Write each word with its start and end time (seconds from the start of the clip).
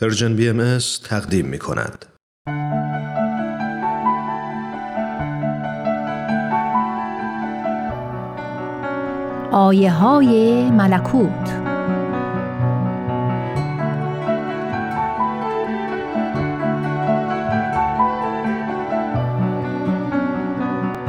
پرژن 0.00 0.36
بی 0.36 0.78
تقدیم 1.04 1.46
می 1.46 1.58
کند. 1.58 2.06
آیه 9.52 9.92
های 9.92 10.70
ملکوت 10.70 11.62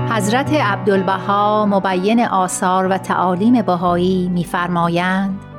حضرت 0.10 0.54
عبدالبها 0.54 1.66
مبین 1.66 2.26
آثار 2.26 2.88
و 2.88 2.98
تعالیم 2.98 3.62
بهایی 3.62 4.30
می‌فرمایند 4.30 5.53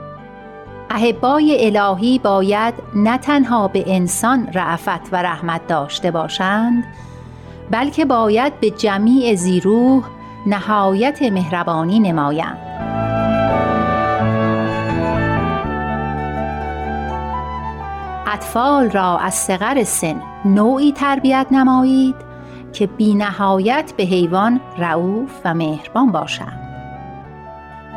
احبای 0.91 1.77
الهی 1.77 2.19
باید 2.19 2.75
نه 2.95 3.19
تنها 3.19 3.69
به 3.69 3.85
انسان 3.87 4.49
رعفت 4.53 5.13
و 5.13 5.17
رحمت 5.17 5.67
داشته 5.67 6.11
باشند 6.11 6.85
بلکه 7.71 8.05
باید 8.05 8.61
به 8.61 8.71
جمیع 8.71 9.35
زیروح 9.35 10.05
نهایت 10.47 11.23
مهربانی 11.23 12.01
نمایند. 12.01 12.59
اطفال 18.27 18.91
را 18.91 19.19
از 19.19 19.35
صغر 19.35 19.85
سن 19.85 20.23
نوعی 20.45 20.93
تربیت 20.93 21.47
نمایید 21.51 22.17
که 22.73 22.87
بی 22.87 23.15
نهایت 23.15 23.93
به 23.97 24.03
حیوان 24.03 24.61
رعوف 24.79 25.31
و 25.45 25.55
مهربان 25.55 26.13
باشند. 26.13 26.61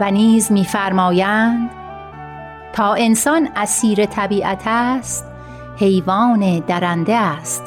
و 0.01 0.11
نیز 0.11 0.51
می‌فرمایند 0.51 1.69
تا 2.77 2.93
انسان 2.93 3.49
اسیر 3.55 4.05
طبیعت 4.05 4.61
است 4.65 5.25
حیوان 5.77 6.59
درنده 6.59 7.15
است 7.15 7.63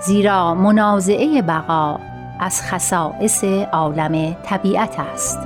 زیرا 0.00 0.54
منازعه 0.54 1.42
بقا 1.42 1.98
از 2.40 2.62
خصائص 2.62 3.44
عالم 3.72 4.36
طبیعت 4.42 5.00
است. 5.00 5.38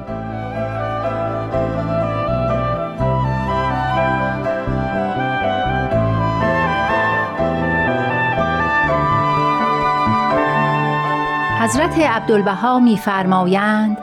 حضرت 11.61 11.99
عبدالبها 11.99 12.79
می‌فرمایند 12.79 13.99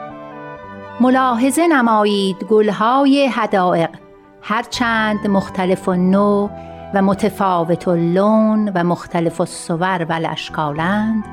ملاحظه 1.00 1.66
نمایید 1.66 2.44
گلهای 2.44 3.26
حدائق. 3.26 4.07
هرچند 4.48 5.26
مختلف 5.26 5.88
نوع 5.88 6.50
و 6.94 7.02
متفاوت 7.02 7.88
اللون 7.88 8.68
و 8.68 8.84
مختلف 8.84 9.40
الصور 9.40 10.06
و 10.08 10.12
الاشکالند 10.12 11.24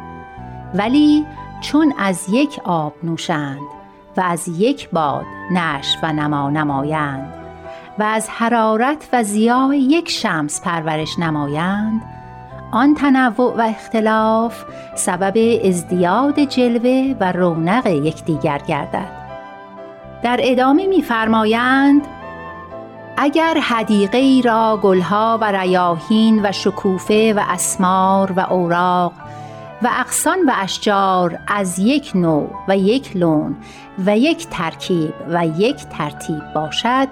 ولی 0.74 1.26
چون 1.62 1.94
از 2.00 2.26
یک 2.30 2.62
آب 2.64 2.94
نوشند 3.04 3.68
و 4.18 4.22
از 4.22 4.48
یک 4.48 4.90
باد 4.90 5.26
نشو 5.52 6.00
و 6.04 6.14
نما 6.14 6.50
نمایند 6.50 7.34
و 8.00 8.04
از 8.04 8.30
حرارت 8.30 9.10
و 9.14 9.24
ضیاء 9.24 9.74
یک 9.74 10.10
شمس 10.10 10.62
پرورش 10.62 11.20
نمایند 11.20 12.02
آن 12.72 12.96
تنوع 12.96 13.56
و 13.58 13.62
اختلاف 13.62 14.64
سبب 14.96 15.34
ازدیاد 15.66 16.40
جلوه 16.40 17.16
و 17.20 17.32
رونق 17.32 17.88
یکدیگر 17.88 18.58
گردد. 18.58 19.26
در 20.24 20.40
ادامه 20.44 20.88
می‌فرمایند 20.88 22.02
اگر 23.18 23.58
حدیقه 23.58 24.18
ای 24.18 24.42
را 24.42 24.80
گلها 24.84 25.38
و 25.42 25.52
ریاحین 25.52 26.46
و 26.46 26.52
شکوفه 26.52 27.34
و 27.34 27.42
اسمار 27.50 28.32
و 28.32 28.40
اوراق 28.40 29.14
و 29.82 29.90
اغصان 29.92 30.38
و 30.48 30.52
اشجار 30.56 31.40
از 31.48 31.80
یک 31.80 32.12
نوع 32.16 32.50
و 32.68 32.78
یک 32.78 33.18
لون 33.18 33.56
و 34.06 34.18
یک 34.18 34.48
ترکیب 34.48 35.14
و 35.30 35.48
یک 35.48 35.76
ترتیب 35.76 36.42
باشد 36.56 37.08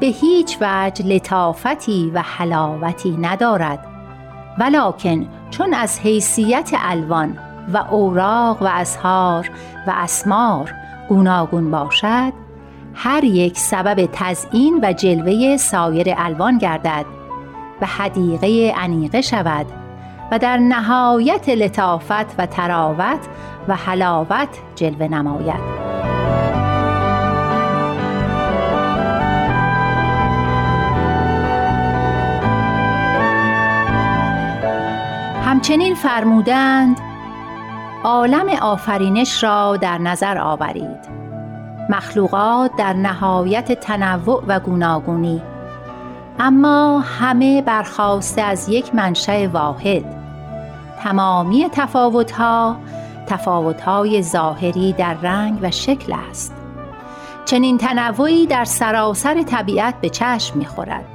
به 0.00 0.06
هیچ 0.06 0.58
وجه 0.60 1.06
لطافتی 1.06 2.10
و 2.14 2.22
حلاوتی 2.22 3.16
ندارد. 3.16 3.86
ولکن 4.58 5.28
چون 5.50 5.74
از 5.74 6.00
حیثیت 6.00 6.70
الوان 6.74 7.38
و 7.72 7.76
اوراق 7.90 8.62
و 8.62 8.66
ازهار 8.66 9.50
و 9.86 9.92
اسمار 9.96 10.74
گوناگون 11.08 11.70
باشد 11.70 12.41
هر 12.94 13.24
یک 13.24 13.58
سبب 13.58 14.08
تزئین 14.12 14.80
و 14.82 14.92
جلوه 14.92 15.56
سایر 15.56 16.14
الوان 16.16 16.58
گردد 16.58 17.06
و 17.80 17.86
حدیقه 17.86 18.72
انیقه 18.76 19.20
شود 19.20 19.66
و 20.32 20.38
در 20.38 20.56
نهایت 20.56 21.48
لطافت 21.48 22.38
و 22.38 22.46
تراوت 22.46 23.20
و 23.68 23.76
حلاوت 23.76 24.48
جلوه 24.76 25.08
نماید. 25.08 25.92
همچنین 35.44 35.94
فرمودند 35.94 37.00
عالم 38.04 38.48
آفرینش 38.48 39.44
را 39.44 39.76
در 39.76 39.98
نظر 39.98 40.38
آورید. 40.38 41.31
مخلوقات 41.92 42.70
در 42.76 42.92
نهایت 42.92 43.72
تنوع 43.72 44.44
و 44.46 44.60
گوناگونی. 44.60 45.42
اما 46.38 47.00
همه 47.00 47.62
برخواسته 47.62 48.42
از 48.42 48.68
یک 48.68 48.94
منشأ 48.94 49.46
واحد. 49.48 50.04
تمامی 51.02 51.68
تفاوتها 51.72 52.76
تفاوتهای 53.26 54.22
ظاهری 54.22 54.92
در 54.92 55.14
رنگ 55.14 55.58
و 55.62 55.70
شکل 55.70 56.14
است. 56.30 56.54
چنین 57.44 57.78
تنوعی 57.78 58.46
در 58.46 58.64
سراسر 58.64 59.42
طبیعت 59.42 60.00
به 60.00 60.08
چشم 60.08 60.58
می‌خورد. 60.58 61.11